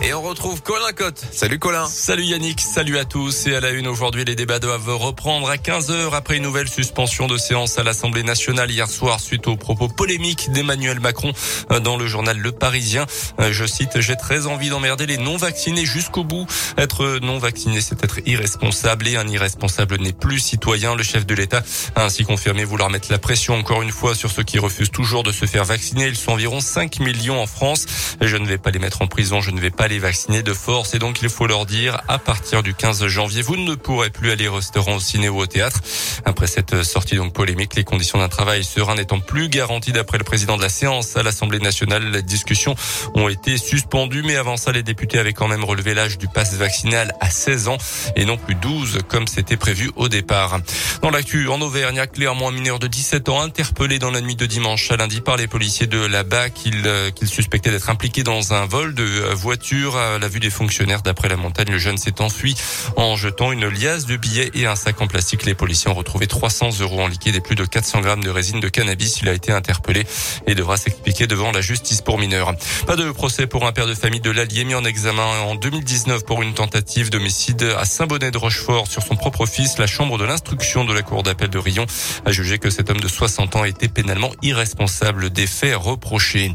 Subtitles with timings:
[0.00, 1.20] Et on retrouve Colin Cotte.
[1.32, 1.84] Salut Colin.
[1.86, 3.48] Salut Yannick, salut à tous.
[3.48, 6.68] Et à la une aujourd'hui, les débats doivent reprendre à 15 heures après une nouvelle
[6.68, 11.32] suspension de séance à l'Assemblée nationale hier soir suite aux propos polémiques d'Emmanuel Macron
[11.72, 13.06] euh, dans le journal Le Parisien.
[13.40, 16.46] Euh, je cite, j'ai très envie d'emmerder les non-vaccinés jusqu'au bout.
[16.76, 20.94] Être non-vacciné, c'est être irresponsable et un irresponsable n'est plus citoyen.
[20.94, 21.64] Le chef de l'État
[21.96, 25.24] a ainsi confirmé vouloir mettre la pression encore une fois sur ceux qui refusent toujours
[25.24, 26.06] de se faire vacciner.
[26.06, 27.86] Ils sont environ 5 millions en France.
[28.20, 30.52] Je ne vais pas les mettre en prison, je ne vais pas les vacciner de
[30.52, 34.10] force et donc il faut leur dire à partir du 15 janvier, vous ne pourrez
[34.10, 35.80] plus aller au restaurant, au ciné ou au théâtre.
[36.24, 40.24] Après cette sortie donc polémique, les conditions d'un travail serein n'étant plus garanties d'après le
[40.24, 42.74] président de la séance à l'Assemblée nationale, les discussions
[43.14, 46.54] ont été suspendues, mais avant ça, les députés avaient quand même relevé l'âge du pass
[46.54, 47.78] vaccinal à 16 ans
[48.16, 50.60] et non plus 12 comme c'était prévu au départ.
[51.02, 54.46] Dans l'actu, en Auvergne, clairement un mineur de 17 ans interpellé dans la nuit de
[54.46, 58.52] dimanche à lundi par les policiers de la BAC qu'il qu'il suspectait d'être impliqué dans
[58.52, 61.02] un vol de voiture à la vue des fonctionnaires.
[61.02, 62.56] D'après la montagne, le jeune s'est enfui
[62.96, 65.44] en jetant une liasse de billets et un sac en plastique.
[65.44, 68.60] Les policiers ont retrouvé 300 euros en liquide et plus de 400 grammes de résine
[68.60, 69.20] de cannabis.
[69.22, 70.04] Il a été interpellé
[70.46, 72.54] et devra s'expliquer devant la justice pour mineurs.
[72.86, 76.24] Pas de procès pour un père de famille de l'Allier mis en examen en 2019
[76.24, 79.78] pour une tentative d'homicide à Saint-Bonnet de Rochefort sur son propre fils.
[79.78, 81.86] La chambre de l'instruction de la cour d'appel de Rion
[82.24, 86.54] a jugé que cet homme de 60 ans était pénalement irresponsable des faits reprochés.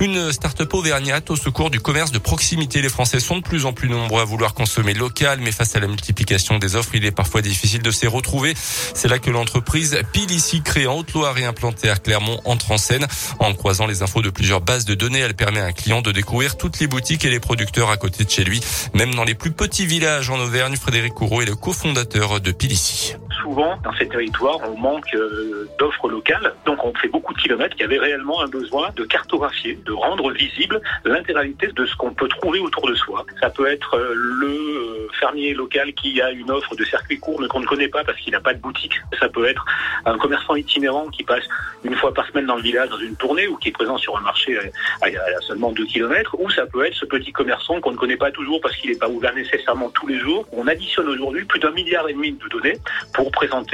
[0.00, 2.82] Une start-up auvergnate au secours du commerce de proximité.
[2.82, 5.80] Les Français sont de plus en plus nombreux à vouloir consommer local, mais face à
[5.80, 8.54] la multiplication des offres, il est parfois difficile de s'y retrouver.
[8.94, 13.06] C'est là que l'entreprise Pilici, créée en Haute-Loire et implantée à Clermont, entre en scène.
[13.38, 16.12] En croisant les infos de plusieurs bases de données, elle permet à un client de
[16.12, 18.60] découvrir toutes les boutiques et les producteurs à côté de chez lui.
[18.94, 23.14] Même dans les plus petits villages en Auvergne, Frédéric Courreau est le cofondateur de Pilici
[23.52, 26.54] souvent, dans ces territoires, on manque euh, d'offres locales.
[26.64, 27.76] Donc, on fait beaucoup de kilomètres.
[27.78, 32.14] Il y avait réellement un besoin de cartographier, de rendre visible l'intégralité de ce qu'on
[32.14, 33.26] peut trouver autour de soi.
[33.40, 37.40] Ça peut être euh, le euh, fermier local qui a une offre de circuit court
[37.42, 38.94] mais qu'on ne connaît pas parce qu'il n'a pas de boutique.
[39.20, 39.66] Ça peut être
[40.06, 41.44] un commerçant itinérant qui passe
[41.84, 44.16] une fois par semaine dans le village dans une tournée ou qui est présent sur
[44.16, 44.58] un marché
[45.02, 46.36] à, seulement 2 km.
[46.38, 48.96] Ou ça peut être ce petit commerçant qu'on ne connaît pas toujours parce qu'il n'est
[48.96, 50.46] pas ouvert nécessairement tous les jours.
[50.52, 52.78] On additionne aujourd'hui plus d'un milliard et demi de données
[53.12, 53.30] pour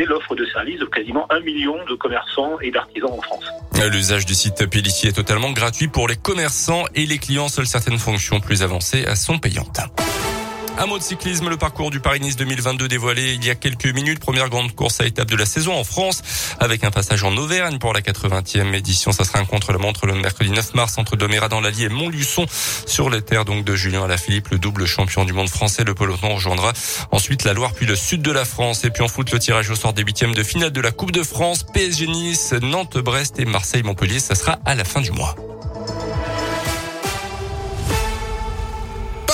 [0.07, 3.45] l'offre de services de quasiment un million de commerçants et d'artisans en France.
[3.91, 7.49] L'usage du site Pellissier est totalement gratuit pour les commerçants et les clients.
[7.49, 9.81] Seules certaines fonctions plus avancées sont payantes.
[10.81, 14.21] Un mot de cyclisme, le parcours du Paris-Nice 2022 dévoilé il y a quelques minutes.
[14.21, 16.23] Première grande course à étape de la saison en France
[16.61, 19.11] avec un passage en Auvergne pour la 80e édition.
[19.11, 22.47] Ça sera un contre-la-montre le mercredi 9 mars entre Doméra dans l'Allier et Montluçon
[22.87, 25.83] sur les terres donc de Julien Alaphilippe, le double champion du monde français.
[25.83, 26.73] Le peloton rejoindra
[27.11, 28.85] ensuite la Loire puis le sud de la France.
[28.85, 31.11] Et puis en foot, le tirage au sort des huitièmes de finale de la Coupe
[31.11, 31.65] de France.
[31.65, 34.21] PSG Nice, Nantes, Brest et Marseille Montpellier.
[34.21, 35.35] Ça sera à la fin du mois.